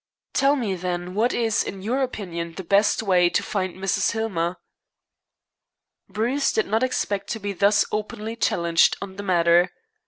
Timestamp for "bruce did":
6.09-6.65